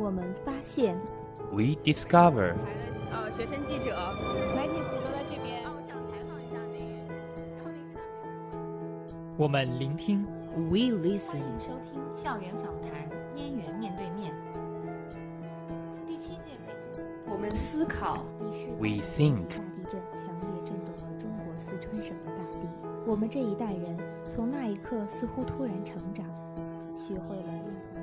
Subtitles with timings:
[0.00, 0.96] 我们发现
[1.52, 2.54] ，We discover。
[3.12, 3.94] 呃，学生记者，
[4.56, 5.62] 媒体都在这边。
[5.62, 7.12] 啊，我想采访一下那个，
[7.54, 10.24] 然后那是我们聆听
[10.56, 11.40] ，We listen。
[11.40, 12.90] 欢迎收听校园访谈，
[13.36, 14.34] 燕园面对面。
[16.06, 18.24] 第七届北京，我们思考。
[18.78, 19.48] We think。
[19.48, 22.56] 大地震强烈震动了中国四川省的大地，
[23.06, 26.24] 我们这一代人从那一刻似乎突然成长，
[26.96, 28.00] 学会了认同。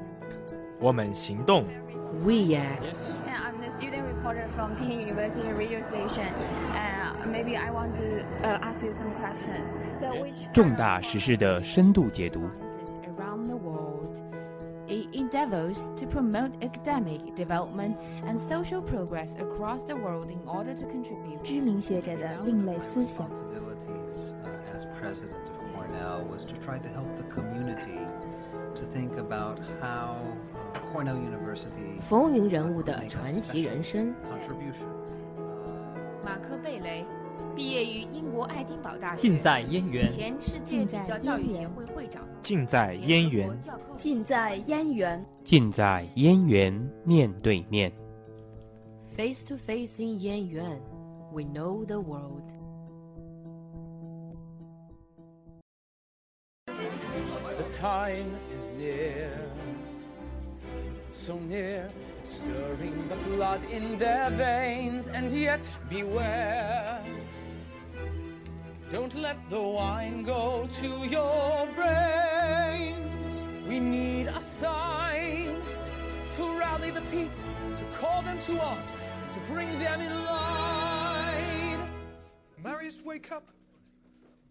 [0.79, 1.63] 我们行动。
[2.24, 2.82] We act.
[3.26, 6.32] Yeah, I'm the student reporter from Peking University radio station,
[6.72, 9.68] and maybe I want to uh, ask you some questions.
[9.98, 12.50] So which 重大时事的深度解读。
[13.16, 14.22] Around the world,
[14.88, 20.84] it endeavors to promote academic development and social progress across the world in order to
[20.86, 21.42] contribute.
[21.42, 23.28] 知名学者的另类思想。
[24.74, 28.00] As president of Cornell was to try to help the community
[28.74, 30.16] to think about how
[31.99, 34.13] 风云人物的传奇人生。
[36.23, 37.05] 马克·贝雷
[37.55, 40.07] 毕业于英国爱丁堡大学，近在燕园。
[40.07, 42.23] 前世界比较教育协会会长。
[42.41, 43.49] 尽在燕园。
[43.97, 45.25] 近在燕园。
[45.43, 47.91] 近在燕园面对面。
[49.07, 50.79] Face to face in 燕园
[51.33, 52.43] ，We know the world.
[56.67, 59.29] The time is near.
[61.17, 61.89] So near,
[62.23, 67.03] stirring the blood in their veins, and yet beware.
[68.91, 73.45] Don't let the wine go to your brains.
[73.67, 75.61] We need a sign
[76.31, 77.31] to rally the people,
[77.75, 78.97] to call them to arms,
[79.33, 81.89] to bring them in line.
[82.63, 83.43] Marius, wake up.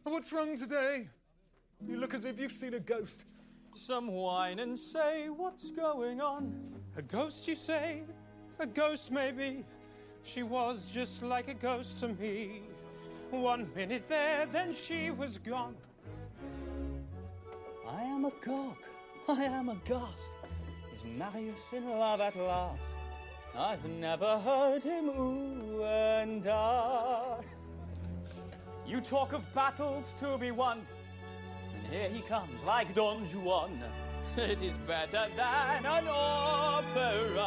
[0.02, 1.08] What's wrong today?
[1.86, 3.24] You look as if you've seen a ghost.
[3.76, 6.50] Some wine and say, What's going on?
[6.96, 8.04] A ghost, you say?
[8.58, 9.66] A ghost, maybe.
[10.22, 12.62] She was just like a ghost to me.
[13.30, 15.76] One minute there, then she was gone.
[17.86, 18.78] I am a gog.
[19.28, 20.38] I am a ghost.
[20.90, 22.80] Is Marius in love at last?
[23.54, 27.40] I've never heard him ooh and ah.
[28.86, 30.86] You talk of battles to be won.
[31.90, 33.78] Here he comes, like Don Juan.
[34.36, 37.46] It is better than an opera.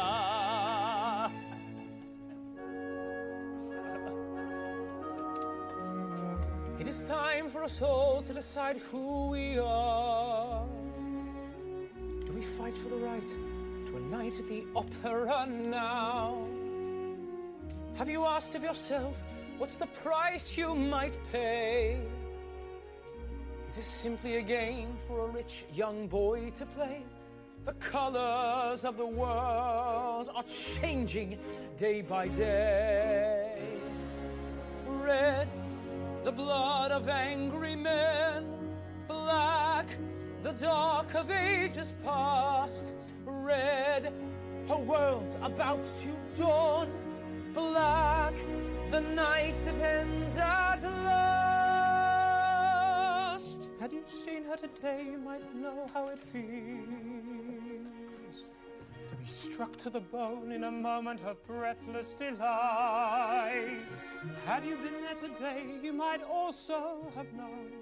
[6.80, 10.66] it is time for us all to decide who we are.
[12.26, 13.28] Do we fight for the right
[13.86, 16.44] to a night at the opera now?
[17.94, 19.22] Have you asked of yourself
[19.58, 22.00] what's the price you might pay?
[23.70, 27.04] Is this simply a game for a rich young boy to play?
[27.64, 31.38] The colors of the world are changing
[31.76, 33.62] day by day.
[34.88, 35.46] Red,
[36.24, 38.44] the blood of angry men.
[39.06, 39.86] Black,
[40.42, 42.92] the dark of ages past.
[43.24, 44.12] Red,
[44.68, 46.90] a world about to dawn.
[47.54, 48.34] Black,
[48.90, 51.49] the night that ends at last.
[53.80, 56.44] Had you seen her today, you might know how it feels
[59.08, 63.88] to be struck to the bone in a moment of breathless delight.
[64.44, 67.72] Had you been there today, you might also have known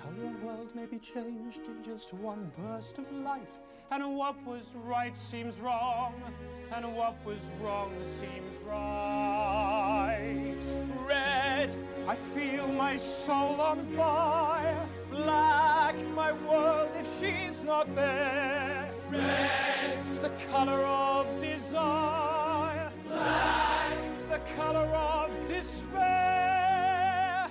[0.00, 3.58] how your world may be changed in just one burst of light.
[3.90, 6.14] And what was right seems wrong,
[6.72, 10.62] and what was wrong seems right.
[11.04, 11.41] Red
[12.08, 14.88] I feel my soul on fire.
[15.10, 18.90] Black, my world if she's not there.
[19.08, 22.90] Red is the color of desire.
[23.06, 27.46] Black is the color of despair.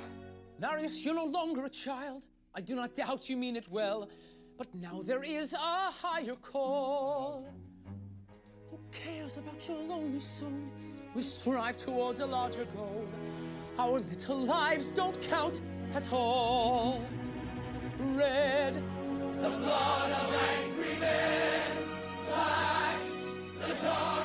[0.61, 2.25] Narius, you're no longer a child.
[2.53, 4.09] I do not doubt you mean it well.
[4.57, 7.47] But now there is a higher call.
[8.69, 10.51] Who cares about your lonely soul?
[11.15, 13.07] We strive towards a larger goal.
[13.77, 15.61] Our little lives don't count
[15.93, 17.01] at all.
[17.99, 18.75] Red,
[19.41, 21.71] the blood of angry men.
[22.27, 22.97] Black,
[23.67, 24.20] the dark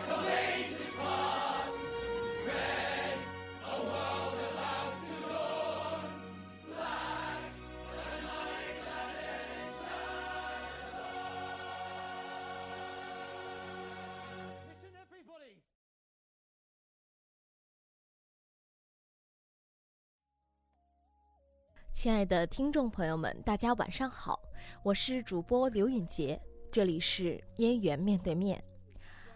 [21.97, 24.39] 亲爱的听众朋友们，大家晚上好，
[24.83, 26.39] 我是主播刘允杰。
[26.71, 28.63] 这里是燕园面对面，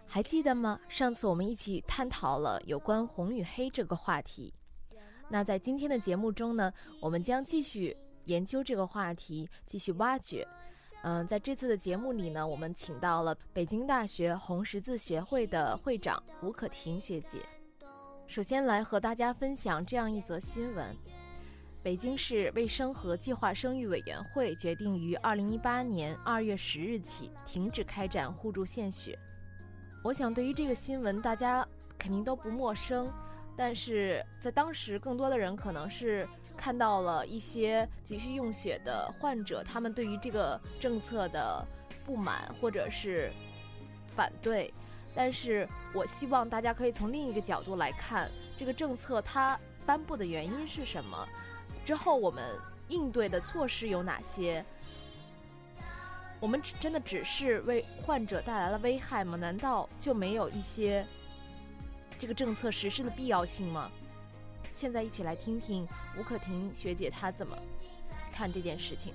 [0.05, 0.79] 还记得吗？
[0.87, 4.53] 上次我们一起探讨了有关红与黑这个话题。
[5.27, 10.47] 那在今天的节目中呢，我们将继续研究这个话题，继续挖掘。
[11.01, 17.39] 嗯，在这次的节目里呢，我们请到了北京大学红十字协会的会长吴可婷学姐。
[18.27, 20.95] 首先来和大家分享这样一则新闻：
[21.83, 29.17] 北京市卫生和计划生育委员会决定于二零一八年二月十日起停止开展互助献血。
[30.03, 31.67] 我想，对于这个新闻，大家
[31.97, 33.11] 肯定都不陌生，
[33.57, 36.27] 但是在当时，更多的人可能是。
[36.57, 41.65] 看到了一些急需用血的患者，他们对于这个政策的
[42.05, 43.31] 不满或者是
[44.15, 44.71] 反对，
[45.15, 51.27] 但是我希望大家可以从另一个角度来看，这个政策它颁布的原因是什么，
[51.91, 52.41] 之后我们
[52.87, 54.63] 应对的措施有哪些？
[56.39, 59.35] 我们只真的只是为患者带来了危害吗？
[59.35, 61.05] 难道就没有一些
[62.17, 63.91] 这个政策实施的必要性吗？
[64.71, 65.85] 现在一起来听听
[66.17, 67.57] 吴可婷学姐她怎么
[68.31, 69.13] 看这件事情。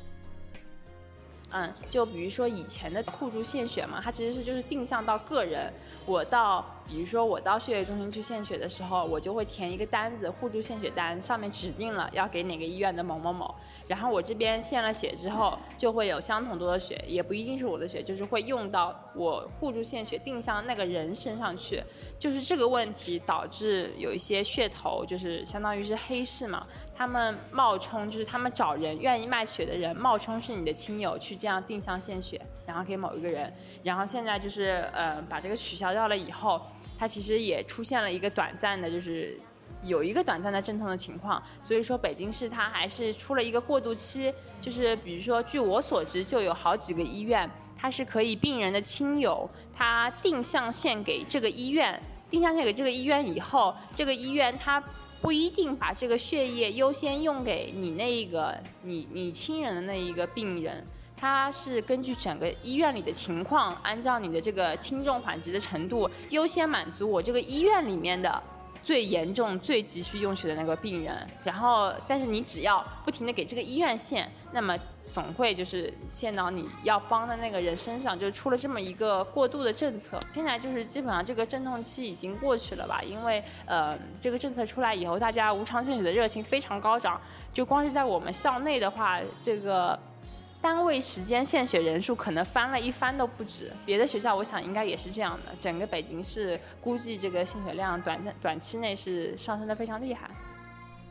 [1.53, 5.73] 嗯，就比如说以前的互助献血嘛，它其实是就是定向到个人，
[6.05, 6.76] 我到。
[6.89, 13.55] 比如说我到血液中心去献血的时候，我就会填一个单子，互助献血单，上面指定了要给哪个医院的某某某。
[13.89, 21.83] 然后我这边献了血之后，就会有相同多的血，也不一定是我的血，就是会用到我互助献血定向那个人身上去。
[22.19, 26.67] 就是这个问题导致有一些噱头，就是相当于是黑市嘛，
[26.97, 33.53] 他们冒充就是他们找人愿意卖血的人，冒充是你的亲友去这样定向献血，然后给某一个人。
[33.83, 36.61] 然后现在就是呃把这个取消掉了以后。
[36.99, 39.39] 它其实也出现了一个短暂的，就是
[39.83, 44.33] 有一个短暂的阵痛的情况，所以说北京市它还是出了一个过渡期，
[44.63, 49.47] 就是比如说据我所知，就有好几个医院，它是可以病人的亲友
[49.77, 52.01] 他定向献给这个医院，
[52.31, 54.83] 定向献给这个医院以后，这个医院它
[55.27, 60.87] 不一定把这个血液优先用给你那一个你你亲人的那一个病人。
[61.17, 68.41] 他是根据整个医院里的情况，按照你的这个轻重缓急的程度，优先满足我这个医院里面的
[68.85, 71.27] 最严重、最急需用血的那个病人。
[71.43, 74.79] 然后，但是你只要不停的给这个医院献，那么
[75.11, 80.21] 总会就是献到你要帮的那个人身上，就出了这么一个过渡的政策。
[80.33, 83.03] 现在就是基本上这个阵痛期已经过去了吧？
[83.03, 87.21] 因为呃，这个政策出来以后，大家无偿献血的热情非常高涨。
[87.55, 89.99] 就光是在我们校内的话，这个。
[90.59, 95.53] 单位时间献血人数可能翻了一番都不止，别的学校我想应该也是这样的。
[95.61, 100.29] 整个北京市估计这个献血量短暂短期内是上升的非常厉害。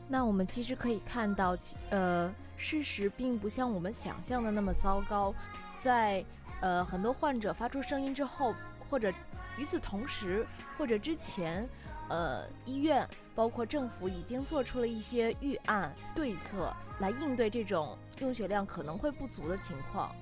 [0.10, 1.56] 那我们其实可以看到，
[1.90, 5.34] 呃，事实并不像我们想象的那么糟糕。
[5.80, 6.24] 在
[6.62, 8.54] 呃很多患者发出声音之后，
[8.90, 9.12] 或者
[9.58, 10.46] 与此同时，
[10.78, 11.68] 或者之前，
[12.10, 17.98] 呃，医院包括政府已经做出了一些预案对策来应对这种。
[18.22, 20.16] 用血量可能会不足的情况，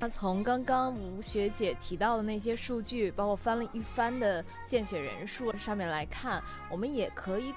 [0.00, 7.54] 那从刚刚吴学姐提到的那些数据，包括翻了一番的献血人数上面来看，我们也可以，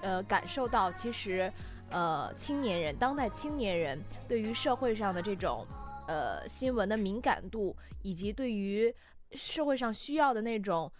[0.00, 1.52] 呃，感受到其实，
[1.90, 5.66] 呃，青年人，当代青年人对于社会上的这种，
[6.08, 8.94] 呃，新闻的敏感度，以及对于
[9.32, 10.90] 社会上需要的那种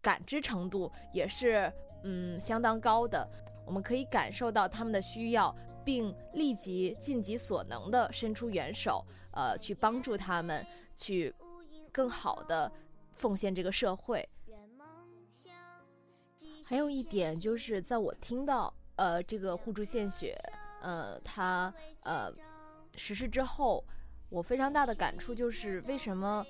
[0.00, 1.72] 感知程度，也是
[2.04, 3.28] 嗯相当高的。
[3.66, 5.54] 我们可以感受到他们的需要。
[5.84, 11.34] 并立即尽己所能的伸出援手，呃，去帮助他们，去
[11.90, 12.70] 更好的
[13.14, 14.28] 奉献这个社会。
[16.62, 20.36] 还有一点就是，在我听到呃这个互助献血，
[20.82, 22.30] 呃，它呃
[22.96, 23.82] 实施之后，
[24.28, 26.44] 我非常大的感触就是，为什么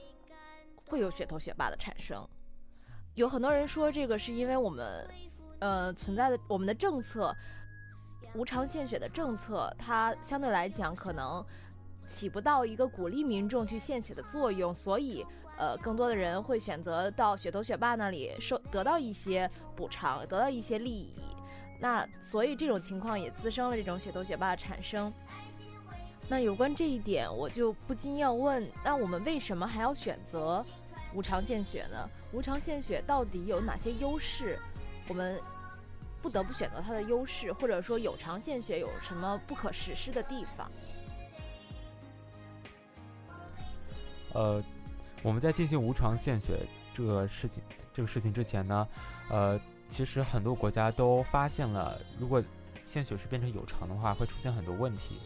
[0.86, 2.28] 会有血头血霸的产生？
[3.14, 5.08] 有很多人说，这个是因为我们
[5.60, 7.32] 呃存在的我们的政策。
[8.34, 11.44] 无偿献血的政策，它相对来讲可能
[12.06, 15.24] 起不到一个鼓励民众去献血的作用，所以，
[15.56, 21.14] 呃，更多的人会选择到血头血霸那里收得到一些补偿，得到一些利益。
[21.80, 25.12] 那所以这种情况也滋生了这种血头血坝的产生。
[26.28, 30.64] 那有关这一点，我就不禁要问：那我们为什么还要选择
[31.14, 32.08] 无偿献血呢？
[32.32, 34.58] 无偿献血到底有哪些优势？
[35.08, 35.40] 我们。
[36.20, 40.68] 不得不选择它的优势，或者说有偿献血有什么不可实施的地方？
[44.34, 44.60] 呃，
[45.22, 46.58] 我们在进行无偿献血
[46.92, 47.62] 这个事情
[47.94, 48.88] 这个事情之前呢，
[49.30, 52.42] 呃，其实很多国家都发现了，如果
[52.84, 55.18] 献血是变成有偿的话，会出现很多问题。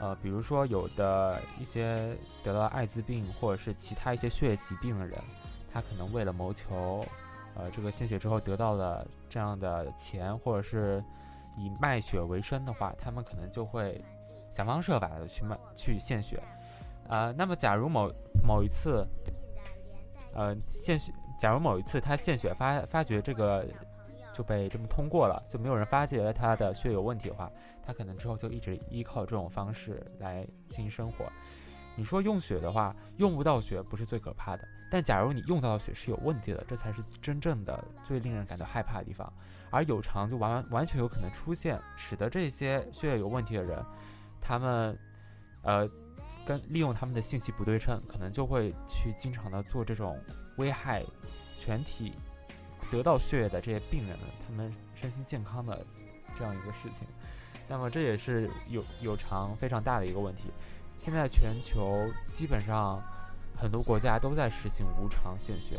[0.00, 5.18] 呃，比如说有的一些得了艾滋病或者是其他一些血液疾病的人，
[5.72, 7.06] 他可能为了谋求，
[7.54, 11.02] 呃，这个献血之后得到了这样的钱，或者是
[11.56, 14.02] 以卖血为生的话，他们可能就会
[14.50, 16.42] 想方设法的去卖去献血。
[17.08, 18.10] 啊，那么假如某
[18.44, 19.06] 某一次，
[20.34, 23.64] 呃，献血，假如某一次他献血发发觉这个
[24.34, 27.50] 就被这么通过了，就没有人发觉他的血有问题的话。
[27.86, 31.24] 他可能之后就一直依靠这种方式来进行生活。
[31.96, 39.32] 你说用血的话，用不到血不是最可怕的，但假如你用到血是有问题的，这才是真正的最令人感到害怕的地方。
[39.70, 43.84] 而有偿就完完全有可能出现，使得这些血液有问题的人，
[44.40, 44.98] 他们
[45.62, 45.88] 呃
[46.46, 50.18] 跟利用他们的信息不对称，可能就会去经常的做这种
[50.56, 51.04] 危害
[51.56, 52.14] 全体
[52.90, 55.84] 得到血液的这些病人们他们身心健康的
[56.38, 57.06] 这样一个事情。
[57.68, 60.42] 那么这也是有有偿非常大的一个问题。
[60.96, 63.02] 现在全球基本上
[63.56, 65.78] 很多国家都在实行无偿献血，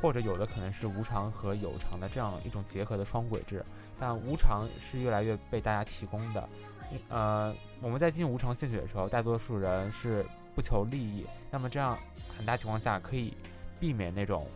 [0.00, 3.64] 或者有的可能是无偿和有偿的这样一种结合的双轨制。
[3.98, 6.48] 但无偿是越来越被大家提供的。
[7.08, 11.26] 呃，我们在进行无偿献血的时候，大多数人是不求利益。
[11.50, 11.98] 那么这样
[12.36, 13.36] 很大情况下可以
[13.78, 14.46] 避免那种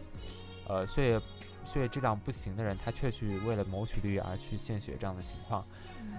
[0.67, 1.21] 呃血液
[1.65, 5.65] 血液质量不行的人，他却去为了谋取利益而去献血这样的情况。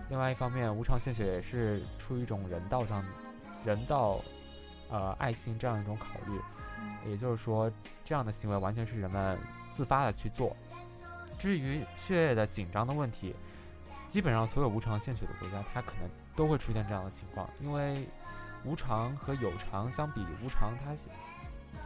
[0.10, 3.04] 另外一方面，无偿献血也是出于一种人道上、
[3.64, 4.20] 人道、
[4.90, 6.40] 呃爱心这样一种考虑。
[7.10, 7.72] 也就是说，
[8.04, 9.38] 这样的行为完全是人们
[9.72, 10.56] 自发的去做。
[11.38, 13.36] 至于血液的紧张的问题，
[14.10, 17.48] 基本上所有无偿献血的国家，它可能都会出现这样的情况。
[17.62, 18.08] 因为
[18.64, 20.96] 无偿和有偿相比，无偿它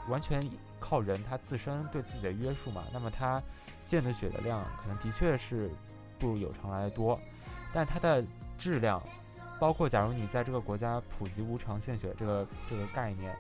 [0.10, 0.42] 完全
[0.80, 3.42] 靠人他自身对自己的约束嘛，那么他
[3.82, 5.70] 献的血的量可能的确是
[6.18, 7.20] 不如有偿来的多。
[7.72, 8.24] 但它的
[8.58, 9.02] 质量，
[9.60, 13.38] 包括假如你在这个国家普及无偿献血这个这个概念，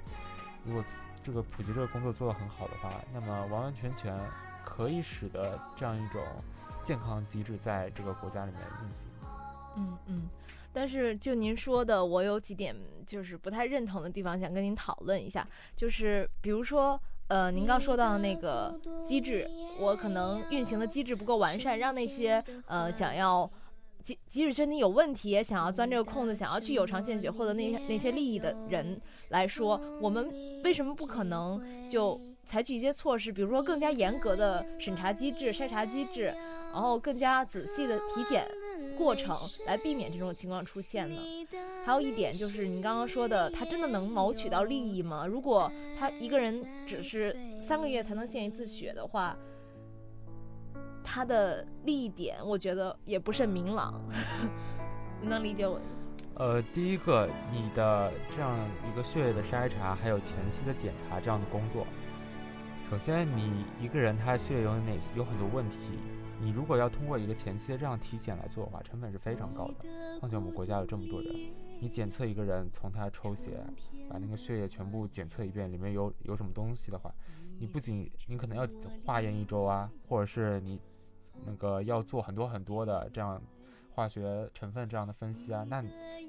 [0.63, 0.84] 如果
[1.24, 4.15] 这个普及这个工作做得很好的话，那么完完全全
[4.63, 6.22] 可以使得这样一种
[6.84, 9.08] 健康机制在这个国家里面运行。
[9.75, 10.29] 嗯嗯，
[10.72, 15.48] 但是就您说的，我有几点就是不太认同的地方，想跟您讨论一下。
[15.75, 23.50] 就是比如说，呃，您刚说到的那个机制，我可能运行的机制不够完善，让那些呃想要。
[24.01, 30.31] 即即使身体有问题也，想要钻这个空子，想要去有偿献血获得那些那些利益的人来说，我们
[30.63, 36.33] 为什么不可能就采取一些措施，比如说更加严格的审查机制、筛查机制，
[36.71, 38.48] 然后更加仔细的体检
[38.98, 39.36] 过程，
[39.67, 41.21] 来避免这种情况出现呢？
[41.89, 45.25] 还有一点就是你刚刚说的，他真的能谋取到利益吗？
[45.25, 49.36] 如果他一个人只是三个月才能献一次血的话。
[51.03, 54.00] 他的利益点，我觉得也不甚明朗，
[55.19, 56.12] 你能理解我的意思？
[56.36, 58.55] 呃，第一个，你的这样
[58.88, 61.88] 一个血液的筛查，还有前期的检查这样的工作，
[62.88, 65.77] 首先你一个人他的血液有哪有很多问题，
[66.39, 70.19] 你如果要通过一个前期的这样体检来做的话，成本是非常高的。
[70.19, 71.34] 况且我们国家有这么多人，
[71.79, 73.63] 你检测一个人，从他抽血，
[74.09, 77.13] 把那个血液全部检测一遍，里面有有什么东西的话，
[77.57, 78.67] 你不仅你可能要
[79.05, 80.79] 化验一周啊，或者是你。
[81.45, 83.41] 那个要做很多很多的这样
[83.93, 85.83] 化学成分这样的分析啊，那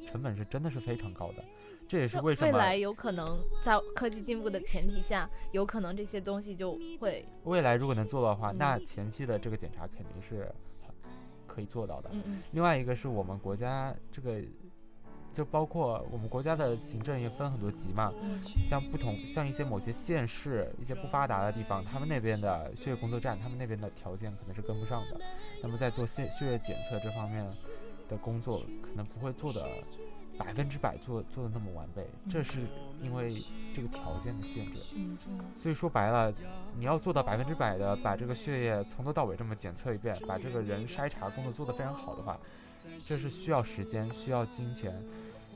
[0.06, 1.44] 成本是真的是非常高的。
[1.88, 10.52] 这也是为什么未来有可能在科技进步的前提下，有可能这些东西就会未来如果能做到的话，那前期的这个检查肯定是
[11.46, 12.10] 可以做到的。
[12.12, 12.42] 嗯嗯。
[12.52, 14.42] 另外一个是我们国家这个。
[15.34, 18.12] 就包括我们国家的行政也分很多级嘛，
[18.68, 25.20] 像不同像一些某些县市一些不发达的地方，他们那边的血液工作站，他们那边的条件可能是跟不上的。
[25.62, 27.46] 那么在做血血液检测这方面
[28.08, 29.66] 的工作，可能不会做的
[30.36, 32.60] 百分之百做做的那么完备，这是
[33.00, 33.30] 因为
[33.74, 34.94] 这个条件的限制。
[35.56, 36.32] 所以说白了，
[36.76, 42.38] 你要做到百分之百的把这个血液从头到尾这么检测一遍，把这个人筛查工作做得非常好的话。
[42.98, 45.02] 这是需要时间、需要金钱、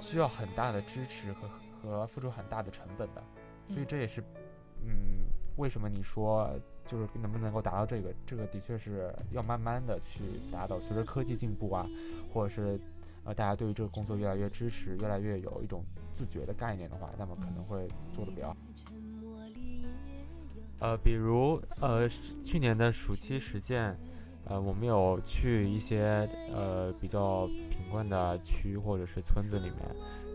[0.01, 1.49] 需要很大的支持和
[1.81, 3.23] 和付出很大的成本的，
[3.69, 4.23] 所以这也是，
[4.83, 5.25] 嗯，
[5.57, 6.51] 为什么你说
[6.87, 8.13] 就是能不能够达到这个？
[8.27, 10.81] 这个的确是要慢慢的去达到。
[10.81, 11.87] 随着科技进步啊，
[12.33, 12.81] 或者是
[13.25, 18.57] 呃大家对于这个工作越来越支持，越来越有一种自觉的概念的话，那么可能会做的比较好。
[20.81, 22.09] 呃，比如呃
[22.43, 23.97] 去年的暑期实践。
[24.47, 29.79] 呃，我们有去一些呃比较贫困的区或者是村子里面，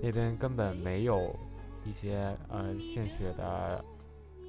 [0.02, 1.36] 那边根本没有
[1.86, 3.84] 一些呃献血的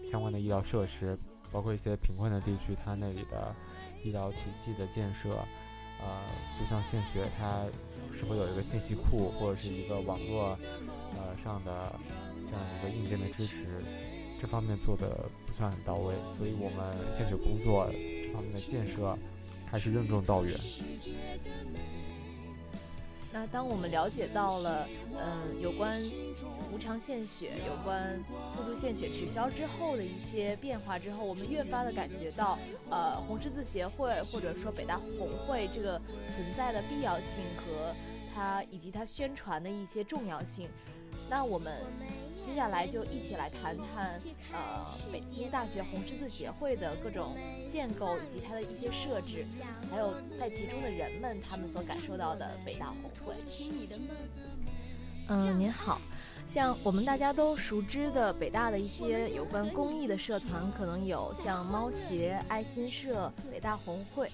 [0.03, 1.19] 相关的医疗设施，
[1.53, 3.55] 包括一些贫困的地区，它那里的
[4.03, 5.29] 医疗体系的建设，
[6.01, 6.07] 呃，
[6.59, 7.65] 就像献血，它
[8.13, 10.59] 是否有一个信息库或者是一个网络
[11.19, 11.95] 呃上的
[12.47, 13.67] 这样一个硬件的支持，
[14.41, 19.17] 这方面做的不算很到位，所以我们献血工作这方面的建设
[19.71, 20.59] 还是任重道远。
[23.33, 25.97] 那当我们了解到了，嗯，有关
[26.73, 28.19] 无偿献血、有关
[28.57, 32.59] 互助献血取消之后的一些变化之后，我们越发的感觉到，
[32.91, 35.97] 呃，红十字协会或者说北大红会这个
[36.29, 37.95] 存在的必要性和
[38.35, 40.69] 它以及它宣传的一些重要性。
[41.29, 41.73] 那我们。
[42.51, 44.21] 接下来就一起来谈谈，
[44.53, 47.37] 呃，北京大学红十字协会的各种
[47.71, 49.47] 建构以及它的一些设置，
[49.89, 53.35] 还有在其中的人们他们所感受到的北大红会。
[55.29, 56.03] 嗯，您好，
[56.45, 64.29] 像我们大家都熟知的北大的一些有关公益的社团，可能有像猫协、爱心社、北大红会。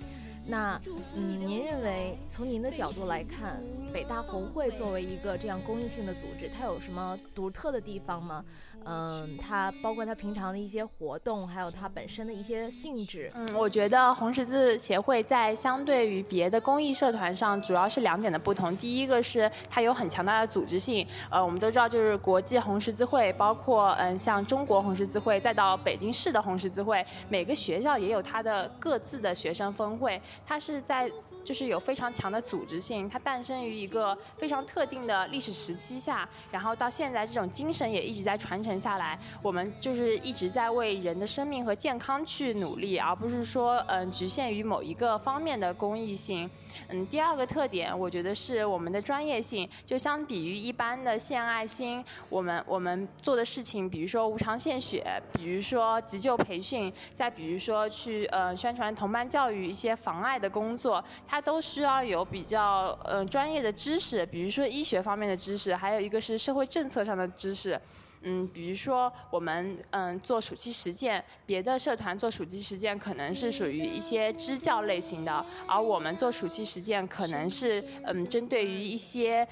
[0.49, 0.81] 那，
[1.15, 3.63] 嗯，您认为从您的角度来看，
[3.93, 8.45] 北大红会作为一个这样公益性的组织，它有什么独特的地方吗？
[8.85, 13.31] 嗯，它包括它平常的一些活动，还有它本身的一些性质。
[13.35, 18.77] 嗯，我觉得红十字协会在相对于别的公益社团上，主要是两点的不同。
[18.77, 31.11] 第一个是它有很强大的组织性，呃，我们都知道，就是国际红十字会，包括嗯像中国红十字会，再到北京市的红十字会，每个学校也有它的各自的学生分会，它是在。
[31.47, 39.17] 就是有非常强的组织性，它诞生于一个非常特定的历史时期下，然后到现在这种精神也一直在传承下来。
[39.41, 46.51] 我们就是一直在为人的生命和健康去努力，而不是说嗯局限于某一个方面的公益性。
[46.89, 61.36] 嗯，第二个特点我觉得是我们的专业性，就相比于一般的献爱心，我们我们做的事情，比如说无偿献血，比如说急救培训，再比如说去呃宣传同伴教育一些防艾的工作，它。
[61.41, 67.81] 都需要有比较嗯专业的知识，比如说医学方面的知识，还有一个是社会政策上的知识。
[68.23, 79.47] 嗯，比如说我们嗯做暑期实践，别的社团做暑期实践可能是属于一些支教类型的，而我们做暑期实践可能是嗯针对于一些。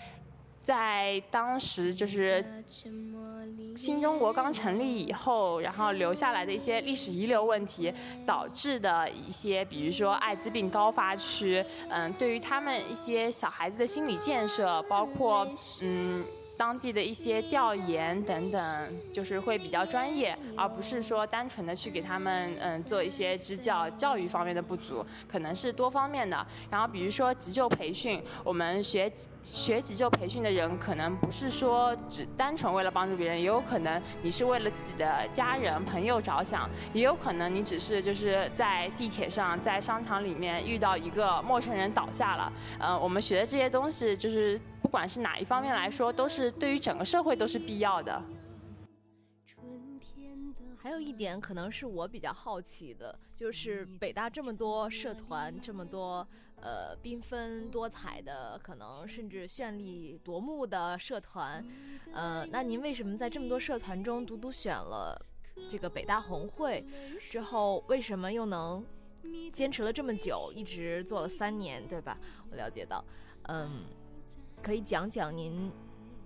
[0.61, 2.43] 在当时，就是
[3.77, 7.93] 新中国刚成立以后，然后留下来的一些历史遗留问题
[8.25, 15.47] 导致的一些，比如说艾滋病高发区，嗯，对于他们一些小孩子的心理建设，包括
[15.81, 16.25] 嗯。
[16.57, 26.47] 当地的一些调研等等，就是会比较专业，而不是说单纯的去给他们嗯做一些支教教育方面的不足，可能是多方面的。
[26.71, 29.11] 然后比如说急救培训，我们学
[29.43, 44.61] 学急救培训的人，可能不是说只单纯为了帮助别人，也有可能你是为了自己的家人朋友着想，也有可能你只是就是在地铁上在商场里面遇到一个陌生人倒下了，嗯，我们学的这些东西就是。
[44.95, 48.23] 不管是哪一方面来说，都是对于整个社会都是必要的。
[50.77, 56.25] 还有一点可能是我比较好奇的，就是北大这么多社团，这么多
[56.61, 61.67] 呃缤纷多彩的，可能甚至绚丽夺目的社团，
[62.13, 65.21] 呃，那您为什么在这么多社团中独独选了
[65.69, 66.87] 这个北大红会？
[67.19, 68.87] 之后为什么又能
[69.53, 72.17] 坚持了这么久，一直做了三年，对吧？
[72.49, 73.05] 我了解到，
[73.49, 73.83] 嗯。
[74.65, 75.71] 可以讲讲您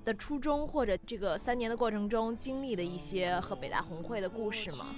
[0.05, 4.95] 的初衷，或者这个三年的过程中经历的一些和北大红会的故事吗？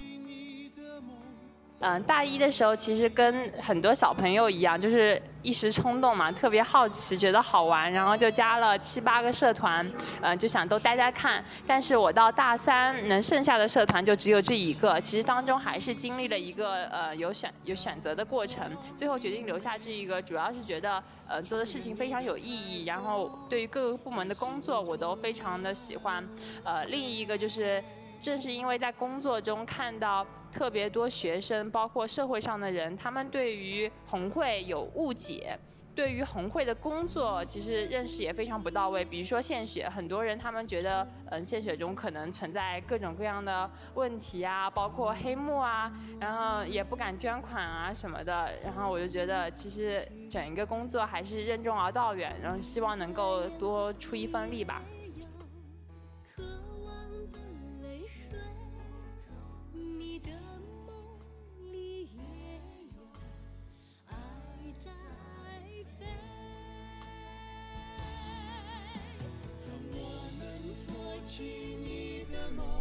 [1.81, 9.83] 嗯，大一的时候其实跟很多小朋友一样，就是一时冲动嘛，特别好奇，觉得好玩，然后就加了七八个社团，
[10.21, 11.43] 嗯，就想都待待看。
[11.65, 15.01] 但是我到大三，能剩下的社团就只有这一个。
[15.01, 18.63] 其实当中还是经历了一个呃有选有选择的过程，
[18.95, 26.23] 最后决定留下这一个，主要是觉得呃做的事情非常有意义，然后对于各个部门的工作我都非常的喜欢。
[26.63, 27.83] 呃，另一个就是
[28.21, 30.25] 正是因为在工作中看到。
[30.51, 35.57] 特别多学生，包括社会上的人，他们对于红会有误解，
[35.95, 39.05] 对于红会的工作其实认识也非常不到位。
[39.05, 48.51] 比如说献血，很多人他们觉得，嗯，献血中可能存在各种各样的问题啊，包括黑幕啊，然后也不敢捐款啊什么的。
[48.61, 54.81] 然后我就觉得，其实整一个工作还是任重而道远，然后希望能够多出一份力吧。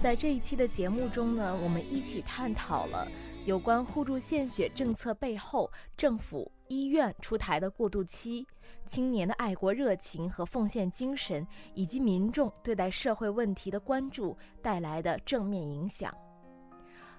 [0.01, 3.07] 在这一期的节目中呢，我们一起探讨了
[3.45, 8.47] 有关互助献血政策背后政府医院出台的过渡期、
[8.87, 16.11] 青年的爱国热情和奉献精神，以及民众对待社会问题的关注带来的正面影响。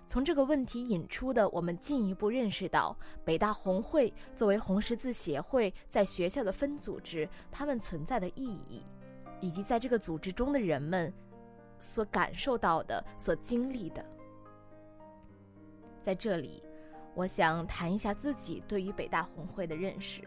[0.07, 8.83] 从这个问题引出的，我们进一步认识到，北大红会作为红十字协会在学校的分组织，它们存在的意义，
[9.39, 11.13] 以及在这个组织中的人们
[11.81, 14.01] 所感受到的、所经历的。
[16.01, 16.63] 在这里，
[17.13, 20.21] 我想谈一下自己对于北大红会的认识。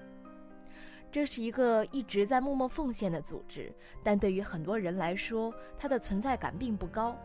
[1.11, 7.17] 这是一个一直在默默奉献的组织，但对于很多人来说，它的存在感并不高。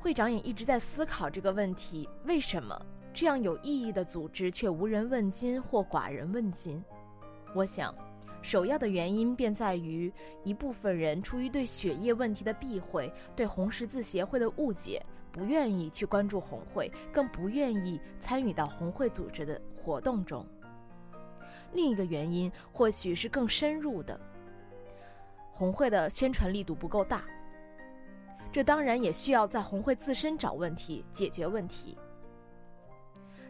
[0.00, 2.78] 会长也一直在思考这个问题：为什么
[3.12, 6.84] 这样有意义的组织却无人问津或寡人问津？
[7.54, 7.94] 我想，
[8.44, 15.02] 首要的原因便在于一部分人出于对血液问题的避讳，对红十字协会的误解，
[15.32, 20.46] 不愿意去关注红会，更不愿意参与到红会组织的活动中。
[21.72, 24.20] 另一个原因或许是更深入的，
[25.50, 27.24] 红会的宣传力度不够大。
[28.52, 31.96] 这当然也需要在红会自身找问题、解决问题。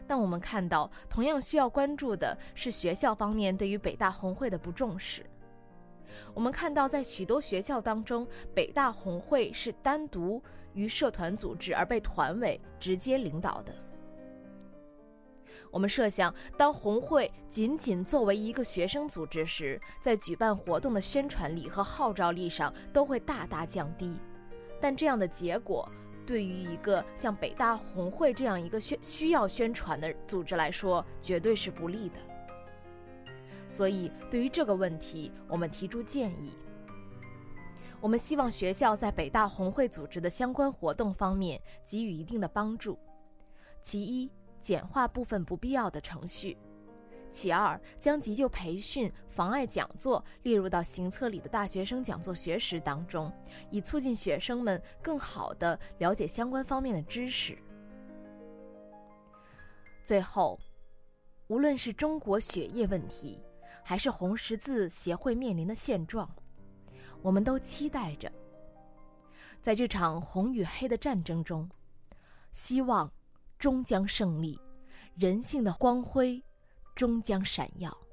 [0.07, 5.25] 但我们看到，同样需要关注的是学校方面对于北大红会的不重视。
[6.33, 10.41] 我们看到，在许多学校当中，北大红会是单独
[10.73, 13.73] 于社团组织而被团委直接领导的。
[15.71, 24.15] 我们设想，当红会仅仅作为一个学生组织时，在举办活动的宣传力和号召力上都会大大降低。
[24.79, 25.89] 但这样的结果，
[26.25, 32.15] 对于一个像北大红会这样一个宣需要宣传的组织来说，绝对是不利的。
[33.67, 36.57] 所以，对于这个问题，我们提出建议。
[38.01, 42.99] 我们希望学校在北大红会组织的相关活动方面给予一定的帮助。
[43.81, 46.57] 其一，简化部分不必要的程序。
[47.35, 53.29] 其二，将急救培训、妨碍讲座列入到行测里的大学生讲座学时当中，
[53.69, 57.57] 以促进学生们更好地了解相关方面的知识。
[60.01, 60.57] 最后，
[61.47, 63.41] 无论是中国血液问题，
[63.83, 66.33] 还是红十字协会面临的现状，
[67.21, 68.31] 我们都期待着，
[69.61, 71.69] 在这场红与黑的战争中，
[72.53, 73.11] 希望
[73.59, 74.57] 终将胜利，
[75.15, 76.41] 人性的光辉。
[76.95, 78.04] 终将闪耀。